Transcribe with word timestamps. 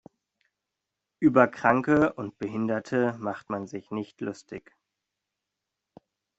Über 1.19 1.47
Kranke 1.47 2.13
und 2.13 2.39
Behinderte 2.39 3.13
macht 3.19 3.51
man 3.51 3.67
sich 3.67 3.91
nicht 3.91 4.19
lustig. 4.19 4.75